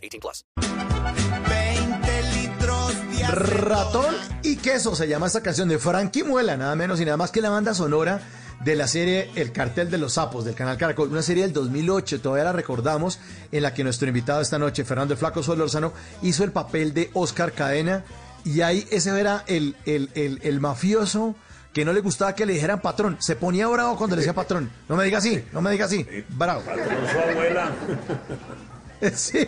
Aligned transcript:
18 0.00 0.20
plus. 0.20 0.44
20 1.48 2.22
litros 2.34 2.94
de 3.18 3.26
Ratón 3.28 4.14
y 4.42 4.56
queso 4.56 4.94
se 4.94 5.08
llama 5.08 5.26
esta 5.26 5.42
canción 5.42 5.68
de 5.68 5.78
Frankie 5.78 6.22
Muela, 6.24 6.56
nada 6.56 6.74
menos 6.74 7.00
y 7.00 7.04
nada 7.04 7.16
más 7.16 7.30
que 7.30 7.40
la 7.40 7.50
banda 7.50 7.74
sonora 7.74 8.20
de 8.64 8.74
la 8.76 8.86
serie 8.86 9.30
El 9.36 9.52
cartel 9.52 9.90
de 9.90 9.98
los 9.98 10.14
sapos 10.14 10.44
del 10.44 10.54
canal 10.54 10.76
Caracol, 10.76 11.10
una 11.10 11.22
serie 11.22 11.44
del 11.44 11.52
2008, 11.52 12.20
todavía 12.20 12.44
la 12.44 12.52
recordamos, 12.52 13.18
en 13.52 13.62
la 13.62 13.72
que 13.72 13.84
nuestro 13.84 14.08
invitado 14.08 14.40
esta 14.40 14.58
noche, 14.58 14.84
Fernando 14.84 15.14
el 15.14 15.18
Flaco 15.18 15.42
Solórzano, 15.42 15.92
hizo 16.22 16.44
el 16.44 16.52
papel 16.52 16.92
de 16.92 17.10
Oscar 17.14 17.52
Cadena 17.52 18.04
y 18.44 18.60
ahí 18.62 18.86
ese 18.90 19.18
era 19.18 19.44
el, 19.46 19.76
el, 19.86 20.10
el, 20.14 20.40
el 20.42 20.60
mafioso 20.60 21.34
que 21.72 21.84
no 21.84 21.92
le 21.92 22.00
gustaba 22.00 22.34
que 22.34 22.46
le 22.46 22.52
dijeran 22.52 22.80
patrón, 22.80 23.16
se 23.20 23.36
ponía 23.36 23.66
bravo 23.68 23.96
cuando 23.96 24.16
le 24.16 24.20
decía 24.20 24.34
patrón, 24.34 24.70
no 24.88 24.96
me 24.96 25.04
diga 25.04 25.18
así, 25.18 25.44
no 25.52 25.60
me 25.62 25.70
diga 25.70 25.86
así, 25.86 26.04
bravo. 26.30 26.62
Patrón, 26.62 26.86
su 27.10 27.18
abuela. 27.18 27.70
Sí. 29.14 29.38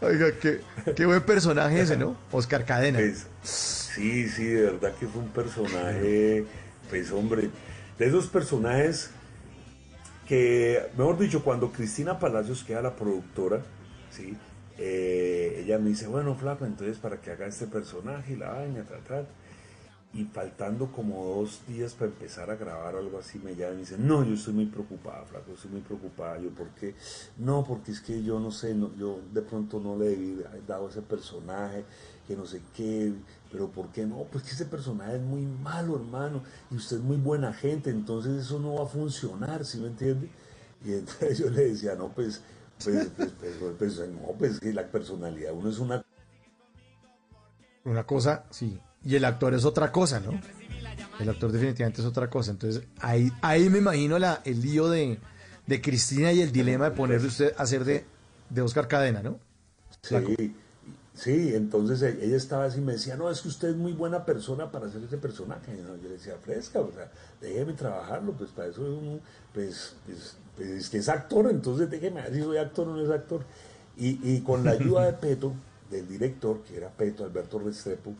Oiga, 0.00 0.32
qué, 0.40 0.60
qué 0.96 1.06
buen 1.06 1.22
personaje 1.22 1.80
ese, 1.80 1.96
¿no? 1.96 2.16
Oscar 2.32 2.64
Cadena. 2.64 2.98
Pues, 2.98 3.26
sí, 3.42 4.28
sí, 4.28 4.46
de 4.46 4.62
verdad 4.64 4.94
que 4.98 5.06
fue 5.06 5.22
un 5.22 5.28
personaje, 5.28 6.44
pues 6.88 7.12
hombre, 7.12 7.50
de 7.98 8.06
esos 8.06 8.26
personajes 8.26 9.10
que, 10.26 10.88
mejor 10.96 11.18
dicho, 11.18 11.42
cuando 11.42 11.70
Cristina 11.70 12.18
Palacios, 12.18 12.64
que 12.64 12.72
era 12.72 12.82
la 12.82 12.96
productora, 12.96 13.62
¿sí? 14.10 14.36
Eh, 14.78 15.62
ella 15.62 15.78
me 15.78 15.90
dice, 15.90 16.06
bueno, 16.06 16.34
flaco, 16.34 16.64
entonces 16.64 16.98
para 16.98 17.20
que 17.20 17.30
haga 17.30 17.46
este 17.46 17.66
personaje 17.66 18.32
y 18.32 18.36
la 18.36 18.50
vaina, 18.50 18.82
tal, 18.84 19.00
tal. 19.04 19.28
Y 20.12 20.24
faltando 20.24 20.90
como 20.90 21.24
dos 21.24 21.60
días 21.68 21.94
para 21.94 22.10
empezar 22.10 22.50
a 22.50 22.56
grabar 22.56 22.96
algo 22.96 23.18
así, 23.20 23.38
me 23.38 23.54
llama 23.54 23.72
y 23.72 23.74
me 23.74 23.80
dice, 23.82 23.96
no, 23.96 24.24
yo 24.24 24.34
estoy 24.34 24.54
muy 24.54 24.66
preocupada, 24.66 25.24
flaco, 25.24 25.52
estoy 25.52 25.70
muy 25.70 25.82
preocupada. 25.82 26.40
Yo, 26.40 26.50
¿por 26.50 26.68
qué? 26.70 26.96
No, 27.38 27.64
porque 27.64 27.92
es 27.92 28.00
que 28.00 28.20
yo 28.22 28.40
no 28.40 28.50
sé, 28.50 28.76
yo 28.98 29.20
de 29.32 29.42
pronto 29.42 29.78
no 29.78 29.96
le 29.96 30.44
haber 30.46 30.66
dado 30.66 30.88
ese 30.88 31.02
personaje, 31.02 31.84
que 32.26 32.36
no 32.36 32.44
sé 32.44 32.60
qué, 32.74 33.12
pero 33.52 33.68
¿por 33.68 33.90
qué 33.90 34.04
no? 34.04 34.24
Pues 34.24 34.42
que 34.42 34.50
ese 34.50 34.64
personaje 34.64 35.16
es 35.16 35.22
muy 35.22 35.42
malo, 35.42 35.96
hermano, 35.96 36.42
y 36.70 36.76
usted 36.76 36.96
es 36.96 37.02
muy 37.02 37.16
buena 37.16 37.52
gente, 37.52 37.90
entonces 37.90 38.46
eso 38.46 38.58
no 38.58 38.74
va 38.74 38.84
a 38.84 38.88
funcionar, 38.88 39.64
¿sí 39.64 39.78
me 39.78 39.88
entiende? 39.88 40.28
Y 40.84 40.92
entonces 40.92 41.38
yo 41.40 41.50
le 41.50 41.68
decía, 41.68 41.94
no, 41.94 42.08
pues, 42.08 42.42
pues, 42.82 43.10
pues, 43.16 43.32
pues, 43.38 43.74
pues, 43.78 43.98
no, 44.08 44.32
pues 44.38 44.58
que 44.58 44.72
la 44.72 44.86
personalidad, 44.86 45.52
uno 45.52 45.70
es 45.70 45.78
una 45.78 46.04
Una 47.84 48.04
cosa, 48.04 48.44
sí. 48.50 48.80
Y 49.04 49.16
el 49.16 49.24
actor 49.24 49.54
es 49.54 49.64
otra 49.64 49.90
cosa, 49.90 50.20
¿no? 50.20 50.38
El 51.18 51.28
actor 51.28 51.52
definitivamente 51.52 52.00
es 52.00 52.06
otra 52.06 52.28
cosa. 52.30 52.50
Entonces, 52.50 52.82
ahí, 53.00 53.30
ahí 53.42 53.68
me 53.70 53.78
imagino 53.78 54.18
la, 54.18 54.40
el 54.44 54.60
lío 54.60 54.88
de, 54.88 55.18
de 55.66 55.80
Cristina 55.80 56.32
y 56.32 56.40
el 56.42 56.52
dilema 56.52 56.90
de 56.90 56.96
ponerle 56.96 57.28
usted 57.28 57.54
a 57.56 57.62
hacer 57.62 57.84
de, 57.84 58.04
de 58.48 58.62
Oscar 58.62 58.88
Cadena, 58.88 59.22
¿no? 59.22 59.38
Sí, 60.02 60.54
sí, 61.14 61.54
entonces 61.54 62.00
e- 62.02 62.24
ella 62.24 62.36
estaba 62.36 62.64
así 62.64 62.78
y 62.78 62.82
me 62.82 62.92
decía, 62.92 63.16
no, 63.16 63.30
es 63.30 63.40
que 63.42 63.48
usted 63.48 63.68
es 63.70 63.76
muy 63.76 63.92
buena 63.92 64.24
persona 64.24 64.70
para 64.70 64.86
hacer 64.86 65.02
ese 65.02 65.18
personaje. 65.18 65.72
Y 65.74 65.82
Yo 65.82 65.96
le 66.02 66.08
decía, 66.10 66.36
fresca, 66.42 66.80
o 66.80 66.90
sea, 66.92 67.10
déjeme 67.40 67.74
trabajarlo, 67.74 68.32
pues 68.32 68.50
para 68.50 68.68
eso 68.68 68.82
uno, 68.82 69.20
pues, 69.52 69.94
pues, 70.06 70.36
pues, 70.56 70.68
es 70.68 70.88
que 70.88 70.98
es 70.98 71.08
actor, 71.08 71.50
entonces 71.50 71.90
déjeme 71.90 72.22
ver 72.22 72.34
si 72.34 72.40
soy 72.42 72.56
actor 72.58 72.88
o 72.88 72.96
no 72.96 73.02
es 73.02 73.10
actor. 73.10 73.44
Y, 73.96 74.18
y 74.22 74.40
con 74.40 74.64
la 74.64 74.70
ayuda 74.72 75.04
de 75.04 75.12
Peto, 75.20 75.52
del 75.90 76.08
director, 76.08 76.62
que 76.62 76.76
era 76.78 76.88
Peto, 76.88 77.24
Alberto 77.24 77.58
Restrepo, 77.58 78.14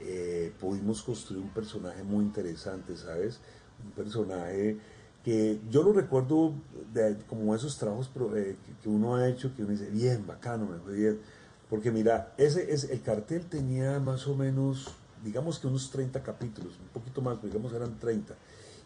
eh, 0.00 0.52
pudimos 0.60 1.02
construir 1.02 1.42
un 1.42 1.50
personaje 1.50 2.02
muy 2.02 2.24
interesante, 2.24 2.96
¿sabes? 2.96 3.40
Un 3.84 3.90
personaje 3.92 4.78
que 5.24 5.60
yo 5.70 5.82
lo 5.82 5.92
recuerdo 5.92 6.52
de, 6.92 7.16
como 7.28 7.54
esos 7.54 7.76
trabajos 7.78 8.08
pro- 8.08 8.36
eh, 8.36 8.56
que, 8.82 8.88
uno 8.88 9.16
ha 9.16 9.28
hecho, 9.28 9.54
que 9.56 9.62
uno 9.62 9.72
dice, 9.72 9.90
bien, 9.90 10.26
bacano, 10.26 10.66
me 10.66 10.78
fue 10.78 10.94
bien. 10.94 11.20
Porque 11.68 11.90
mira, 11.90 12.32
ese, 12.38 12.72
es 12.72 12.84
el 12.84 13.02
cartel 13.02 13.46
tenía 13.46 13.98
más 13.98 14.26
o 14.28 14.36
menos, 14.36 14.94
digamos 15.24 15.58
que 15.58 15.66
unos 15.66 15.90
30 15.90 16.22
capítulos, 16.22 16.74
un 16.80 16.88
poquito 16.88 17.22
más, 17.22 17.42
digamos 17.42 17.72
eran 17.72 17.98
30. 17.98 18.34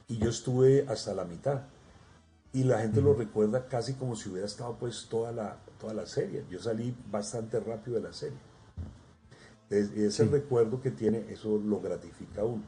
Y 0.09 0.16
yo 0.19 0.31
estuve 0.31 0.87
hasta 0.88 1.15
la 1.15 1.25
mitad. 1.25 1.62
Y 2.53 2.65
la 2.65 2.81
gente 2.81 3.00
lo 3.00 3.15
recuerda 3.15 3.66
casi 3.69 3.94
como 3.94 4.16
si 4.16 4.28
hubiera 4.28 4.47
estado 4.47 4.77
pues 4.78 5.06
toda 5.09 5.31
la, 5.32 5.56
toda 5.81 5.94
la 5.94 6.06
serie. 6.06 6.44
Yo 6.50 6.59
salí 6.60 6.94
bastante 7.10 7.60
rápido 7.60 7.97
de 7.98 8.03
la 8.03 8.12
serie. 8.12 8.38
Es- 9.70 9.91
y 9.97 10.04
ese 10.04 10.25
recuerdo 10.26 10.81
que 10.82 10.91
tiene, 10.91 11.25
eso 11.31 11.58
lo 11.58 11.81
gratifica 11.81 12.42
a 12.42 12.44
uno. 12.44 12.62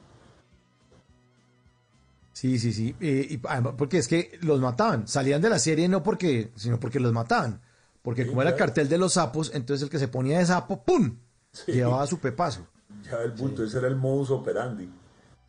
Sí, 2.33 2.59
sí, 2.59 2.73
sí. 2.73 2.95
Eh, 3.01 3.27
y 3.31 3.41
además, 3.47 3.75
porque 3.77 3.99
es 3.99 4.09
que 4.09 4.39
los 4.41 4.61
mataban. 4.61 5.07
Salían 5.07 5.43
de 5.43 5.51
la 5.51 5.59
serie 5.59 5.89
no 5.89 6.03
porque, 6.03 6.51
sino 6.57 6.81
porque 6.81 6.99
los 7.01 7.13
mataban. 7.13 7.61
Porque 8.03 8.23
Sí, 8.25 8.29
como 8.31 8.43
era 8.43 8.51
el 8.53 8.57
cartel 8.57 8.89
de 8.89 8.99
los 8.99 9.13
sapos, 9.15 9.53
entonces 9.55 9.85
el 9.85 9.91
que 9.91 9.99
se 9.99 10.09
ponía 10.09 10.39
de 10.39 10.47
sapo, 10.47 10.83
¡pum! 10.83 11.19
Llevaba 11.67 12.07
su 12.07 12.19
pepazo. 12.19 12.67
Ya 13.05 13.23
el 13.23 13.33
punto, 13.33 13.63
ese 13.65 13.79
era 13.79 13.89
el 13.89 13.97
modus 13.97 14.31
operandi. 14.31 14.89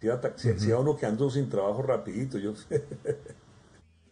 Iba, 0.02 0.20
si 0.36 0.50
iba 0.68 0.80
uno 0.80 0.98
quedando 0.98 1.30
sin 1.30 1.50
trabajo 1.50 1.82
rapidito, 1.82 2.38
yo 2.38 2.54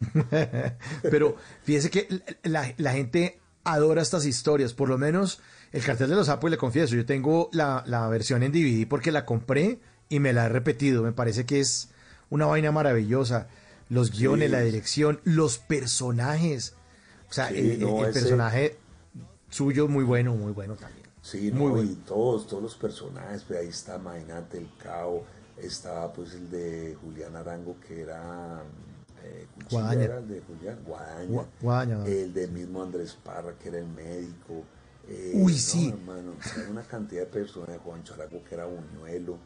Pero 1.02 1.36
fíjese 1.62 1.90
que 1.90 2.08
la, 2.44 2.72
la 2.78 2.92
gente 2.92 3.38
adora 3.64 4.02
estas 4.02 4.24
historias. 4.26 4.72
Por 4.74 4.88
lo 4.88 4.98
menos 4.98 5.40
el 5.72 5.82
cartel 5.82 6.10
de 6.10 6.16
los 6.16 6.26
sapos, 6.26 6.48
y 6.48 6.52
le 6.52 6.56
confieso, 6.58 6.94
yo 6.94 7.06
tengo 7.06 7.48
la, 7.52 7.82
la 7.86 8.08
versión 8.08 8.42
en 8.42 8.52
DVD 8.52 8.86
porque 8.88 9.12
la 9.12 9.24
compré 9.24 9.80
y 10.08 10.20
me 10.20 10.32
la 10.32 10.46
he 10.46 10.48
repetido. 10.48 11.02
Me 11.02 11.12
parece 11.12 11.46
que 11.46 11.60
es 11.60 11.88
una 12.30 12.46
vaina 12.46 12.72
maravillosa. 12.72 13.48
Los 13.88 14.10
guiones, 14.10 14.50
la 14.50 14.60
dirección, 14.60 15.20
los 15.24 15.58
personajes. 15.58 16.74
O 17.28 17.32
sea, 17.32 17.48
Sí, 17.48 17.58
el, 17.58 17.80
no, 17.80 18.04
el 18.04 18.10
ese- 18.10 18.20
personaje 18.20 18.76
suyo 19.50 19.88
muy 19.88 20.04
bueno, 20.04 20.34
muy 20.34 20.52
bueno 20.52 20.74
también. 20.76 21.02
Sí, 21.22 21.52
Muy 21.52 21.66
no, 21.66 21.70
bueno. 21.74 21.90
y 21.92 21.94
todos, 22.06 22.48
todos 22.48 22.62
los 22.62 22.74
personajes, 22.74 23.44
pues 23.46 23.60
ahí 23.60 23.68
está 23.68 23.96
Mainate, 23.96 24.58
el 24.58 24.68
Cao, 24.82 25.24
estaba 25.56 26.12
pues 26.12 26.32
el 26.34 26.50
de 26.50 26.96
Julián 27.00 27.36
Arango, 27.36 27.76
que 27.86 28.00
era... 28.02 28.62
Eh, 29.24 29.46
Cuchilla, 29.54 29.92
era 29.94 30.18
el 30.18 30.28
de 30.28 30.40
Julián, 30.40 30.78
Guadaña. 30.84 31.28
Gua- 31.30 31.46
Guadaña. 31.60 32.06
El 32.06 32.32
de 32.34 32.48
mismo 32.48 32.82
Andrés 32.82 33.16
Parra, 33.22 33.54
que 33.58 33.68
era 33.68 33.78
el 33.78 33.86
médico. 33.88 34.64
eh, 35.08 35.32
Uy, 35.34 35.52
no, 35.52 35.58
sí. 35.58 35.88
hermano, 35.88 36.32
una 36.70 36.82
cantidad 36.82 37.22
de 37.22 37.26
personas, 37.26 37.78
Juancho 37.84 38.14
Arango, 38.14 38.42
que 38.44 38.54
era 38.54 38.66
Buñuelo. 38.66 39.38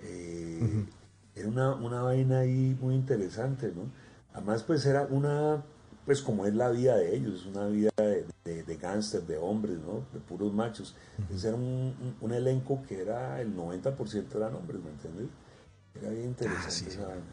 eh, 0.00 0.86
Era 1.34 1.48
una, 1.48 1.74
una 1.74 2.02
vaina 2.02 2.40
ahí 2.40 2.76
muy 2.80 2.94
interesante, 2.94 3.72
¿no? 3.74 3.82
Además, 4.34 4.62
pues 4.62 4.84
era 4.86 5.02
una, 5.10 5.62
pues 6.04 6.22
como 6.22 6.44
es 6.46 6.54
la 6.54 6.70
vida 6.70 6.96
de 6.96 7.14
ellos, 7.14 7.46
una 7.46 7.66
vida 7.66 7.90
de, 7.96 8.26
de, 8.44 8.62
de 8.64 8.76
gángster, 8.76 9.22
de 9.22 9.36
hombres, 9.38 9.78
¿no? 9.78 10.04
De 10.12 10.20
puros 10.20 10.52
machos. 10.52 10.94
Entonces 11.18 11.44
era 11.46 11.56
un, 11.56 11.62
un- 12.00 12.16
un 12.20 12.32
elenco 12.32 12.82
que 12.88 13.00
era 13.02 13.40
el 13.40 13.54
90% 13.54 14.38
eran 14.38 14.54
hombres, 14.54 14.80
¿me 14.82 14.90
entiendes? 14.90 15.28
Era 16.00 16.10
bien 16.10 16.26
interesante 16.26 16.66
Ah, 16.68 16.70
sí, 16.70 16.84
sí. 16.86 16.90
esa 16.90 17.06
vaina. 17.08 17.24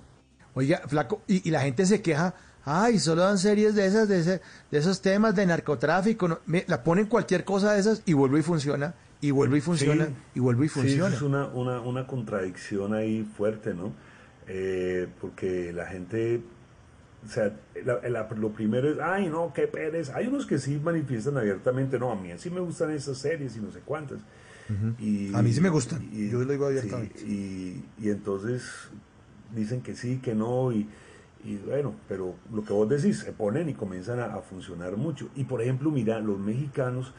Oiga, 0.58 0.82
flaco, 0.88 1.22
y, 1.28 1.48
y 1.48 1.52
la 1.52 1.62
gente 1.62 1.86
se 1.86 2.02
queja, 2.02 2.34
ay, 2.66 2.98
solo 3.00 3.22
dan 3.22 3.38
series 3.38 3.76
de 3.76 3.86
esas, 3.86 4.08
de, 4.10 4.20
ese- 4.20 4.42
de 4.72 4.78
esos 4.80 5.02
temas 5.02 5.36
de 5.36 5.46
narcotráfico, 5.46 6.28
no- 6.28 6.40
me- 6.48 6.66
la 6.68 6.84
ponen 6.84 7.06
cualquier 7.06 7.44
cosa 7.44 7.74
de 7.74 7.80
esas 7.80 8.02
y 8.06 8.14
vuelve 8.14 8.40
y 8.40 8.42
funciona, 8.42 8.96
y 9.22 9.30
vuelve 9.32 9.60
y 9.60 9.62
funciona, 9.62 10.06
Sí. 10.08 10.12
y 10.36 10.40
vuelve 10.40 10.66
y 10.66 10.70
Sí, 10.70 10.80
funciona. 10.80 11.16
es 11.16 11.22
una, 11.22 11.46
una, 11.46 11.80
una 11.82 12.08
contradicción 12.08 12.94
ahí 12.96 13.24
fuerte, 13.38 13.74
¿no? 13.76 13.94
Eh, 14.48 15.08
porque 15.22 15.72
la 15.74 15.86
gente, 15.86 16.42
o 17.26 17.30
sea, 17.30 17.54
la- 17.86 18.02
la- 18.10 18.28
lo 18.36 18.50
primero 18.52 18.90
es, 18.92 18.98
ay, 19.00 19.28
no, 19.30 19.52
qué 19.54 19.68
pereza. 19.68 20.16
Hay 20.16 20.26
unos 20.28 20.46
que 20.48 20.58
sí 20.58 20.80
manifiestan 20.84 21.38
abiertamente, 21.38 22.00
no, 22.00 22.12
a 22.12 22.16
mí 22.16 22.30
sí 22.38 22.50
me 22.50 22.62
gustan 22.62 22.90
esas 22.92 23.18
series 23.20 23.56
y 23.58 23.60
no 23.60 23.72
sé 23.72 23.80
cuántas. 23.86 24.20
Y- 25.00 25.34
A 25.34 25.42
mí 25.42 25.54
sí 25.54 25.62
me 25.62 25.70
gustan, 25.70 26.10
yo 26.12 26.40
lo 26.44 26.52
digo 26.52 26.70
sí, 26.70 26.78
abiertamente. 26.80 27.22
y, 27.26 27.86
y 28.02 28.10
entonces 28.10 28.64
dicen 29.54 29.82
que 29.82 29.96
sí, 29.96 30.20
que 30.20 30.36
no, 30.36 30.72
y, 30.72 30.88
bueno, 31.66 31.94
pero 32.08 32.36
lo 32.52 32.64
que 32.64 32.74
vos 32.74 32.90
decís, 32.90 33.20
se 33.20 33.32
ponen 33.32 33.70
y 33.70 33.74
comienzan 33.74 34.20
a, 34.20 34.34
a 34.34 34.42
funcionar 34.42 34.98
mucho. 34.98 35.30
Y 35.36 35.46
por 35.46 35.62
ejemplo, 35.62 35.92
mira, 35.92 36.20
los 36.20 36.40
mexicanos, 36.40 37.14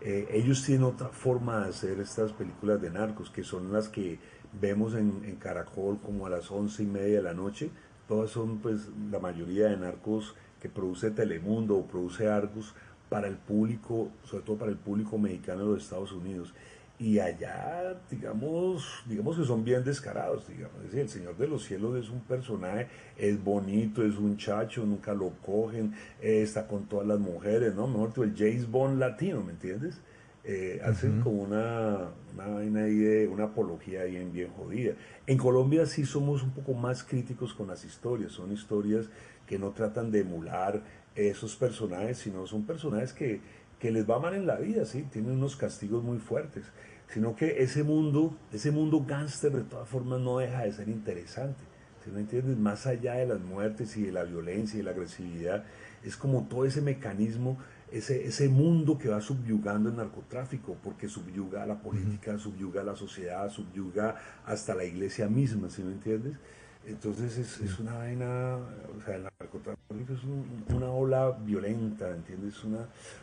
eh, 0.00 0.28
ellos 0.30 0.64
tienen 0.64 0.84
otra 0.84 1.08
forma 1.08 1.64
de 1.64 1.70
hacer 1.70 1.98
estas 2.00 2.32
películas 2.32 2.80
de 2.80 2.90
narcos, 2.90 3.30
que 3.30 3.42
son 3.42 3.72
las 3.72 3.88
que 3.88 4.18
vemos 4.60 4.94
en, 4.94 5.22
en 5.24 5.36
Caracol 5.36 5.98
como 6.00 6.26
a 6.26 6.30
las 6.30 6.50
once 6.50 6.82
y 6.82 6.86
media 6.86 7.16
de 7.16 7.22
la 7.22 7.34
noche. 7.34 7.70
Todas 8.06 8.30
son, 8.30 8.58
pues, 8.58 8.88
la 9.10 9.18
mayoría 9.18 9.68
de 9.68 9.76
narcos 9.76 10.34
que 10.60 10.68
produce 10.68 11.10
Telemundo 11.10 11.76
o 11.76 11.86
produce 11.86 12.28
Argus 12.28 12.74
para 13.08 13.26
el 13.26 13.36
público, 13.36 14.10
sobre 14.24 14.44
todo 14.44 14.56
para 14.56 14.70
el 14.70 14.78
público 14.78 15.18
mexicano 15.18 15.60
de 15.60 15.74
los 15.74 15.82
Estados 15.82 16.12
Unidos. 16.12 16.54
Y 17.02 17.18
allá, 17.18 18.00
digamos, 18.08 19.02
digamos 19.08 19.36
que 19.36 19.44
son 19.44 19.64
bien 19.64 19.82
descarados, 19.82 20.46
digamos. 20.46 20.76
Es 20.76 20.84
decir, 20.84 21.00
el 21.00 21.08
Señor 21.08 21.36
de 21.36 21.48
los 21.48 21.64
Cielos 21.64 21.96
es 21.96 22.08
un 22.08 22.20
personaje, 22.20 22.86
es 23.16 23.42
bonito, 23.42 24.04
es 24.04 24.16
un 24.18 24.36
chacho, 24.36 24.86
nunca 24.86 25.12
lo 25.12 25.30
cogen, 25.44 25.94
eh, 26.20 26.42
está 26.42 26.68
con 26.68 26.86
todas 26.86 27.08
las 27.08 27.18
mujeres, 27.18 27.74
¿no? 27.74 27.88
Mejor 27.88 28.12
tú, 28.12 28.22
el 28.22 28.36
James 28.36 28.70
Bond 28.70 29.00
latino, 29.00 29.42
¿me 29.42 29.50
entiendes? 29.50 30.00
Eh, 30.44 30.80
hacen 30.84 31.22
como 31.22 31.42
una, 31.42 32.10
una 32.34 32.46
vaina 32.46 32.84
ahí 32.84 32.94
de 32.94 33.26
una 33.26 33.44
apología 33.44 34.04
bien, 34.04 34.32
bien 34.32 34.50
jodida. 34.52 34.92
En 35.26 35.38
Colombia 35.38 35.86
sí 35.86 36.06
somos 36.06 36.44
un 36.44 36.52
poco 36.52 36.72
más 36.74 37.02
críticos 37.02 37.52
con 37.52 37.66
las 37.66 37.84
historias, 37.84 38.30
son 38.30 38.52
historias 38.52 39.06
que 39.48 39.58
no 39.58 39.70
tratan 39.70 40.12
de 40.12 40.20
emular 40.20 40.80
esos 41.16 41.56
personajes, 41.56 42.18
sino 42.18 42.46
son 42.46 42.64
personajes 42.64 43.12
que, 43.12 43.40
que 43.82 43.90
les 43.90 44.08
va 44.08 44.18
mal 44.18 44.32
en 44.34 44.46
la 44.46 44.56
vida, 44.56 44.86
¿sí? 44.86 45.02
Tienen 45.12 45.32
unos 45.32 45.56
castigos 45.56 46.02
muy 46.02 46.18
fuertes 46.18 46.64
sino 47.12 47.36
que 47.36 47.62
ese 47.62 47.82
mundo, 47.82 48.34
ese 48.52 48.70
mundo 48.70 49.04
gángster 49.06 49.52
de 49.52 49.64
todas 49.64 49.86
formas 49.86 50.20
no 50.20 50.38
deja 50.38 50.62
de 50.62 50.72
ser 50.72 50.88
interesante. 50.88 51.60
¿Sí 52.02 52.10
me 52.10 52.20
entiendes? 52.20 52.56
Más 52.56 52.86
allá 52.86 53.14
de 53.14 53.26
las 53.26 53.40
muertes 53.40 53.96
y 53.96 54.02
de 54.04 54.12
la 54.12 54.24
violencia 54.24 54.80
y 54.80 54.82
la 54.82 54.92
agresividad, 54.92 55.64
es 56.02 56.16
como 56.16 56.48
todo 56.48 56.64
ese 56.64 56.80
mecanismo, 56.80 57.58
ese, 57.92 58.26
ese 58.26 58.48
mundo 58.48 58.98
que 58.98 59.08
va 59.08 59.20
subyugando 59.20 59.90
el 59.90 59.96
narcotráfico, 59.96 60.76
porque 60.82 61.06
subyuga 61.06 61.62
a 61.62 61.66
la 61.66 61.80
política, 61.80 62.38
subyuga 62.38 62.80
a 62.80 62.84
la 62.84 62.96
sociedad, 62.96 63.50
subyuga 63.50 64.16
hasta 64.46 64.74
la 64.74 64.84
iglesia 64.84 65.28
misma, 65.28 65.68
¿sí 65.68 65.82
me 65.84 65.92
entiendes? 65.92 66.38
Entonces 66.86 67.38
es, 67.38 67.60
es, 67.60 67.78
una 67.78 67.94
vaina, 67.94 68.56
o 68.56 69.04
sea, 69.04 69.16
el 69.16 69.22
narcotráfico 69.22 70.12
es 70.12 70.74
una 70.74 70.90
ola 70.90 71.30
violenta, 71.44 72.10
¿entiendes? 72.10 72.62
Una, 72.64 72.78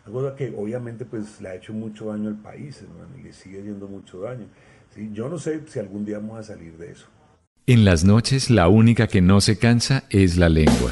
una, 0.05 0.13
cosa 0.13 0.35
que 0.35 0.53
obviamente 0.55 1.03
pues 1.03 1.41
le 1.41 1.49
ha 1.49 1.55
hecho 1.55 1.73
mucho 1.73 2.05
daño 2.05 2.29
al 2.29 2.37
país, 2.37 2.81
hermano, 2.81 3.17
y 3.19 3.23
le 3.23 3.33
sigue 3.33 3.59
haciendo 3.59 3.87
mucho 3.87 4.21
daño. 4.21 4.45
¿sí? 4.95 5.09
Yo 5.13 5.27
no 5.27 5.37
sé 5.37 5.61
si 5.67 5.79
algún 5.79 6.05
día 6.05 6.19
vamos 6.19 6.39
a 6.39 6.43
salir 6.43 6.77
de 6.77 6.91
eso. 6.91 7.07
En 7.67 7.85
las 7.85 8.03
noches 8.03 8.49
la 8.49 8.69
única 8.69 9.07
que 9.07 9.21
no 9.21 9.41
se 9.41 9.57
cansa 9.57 10.05
es 10.09 10.37
la 10.37 10.49
lengua. 10.49 10.91